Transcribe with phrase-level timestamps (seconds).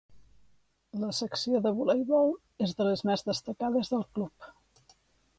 [1.01, 2.33] La secció de voleibol
[2.67, 4.49] és de les més destacades del club.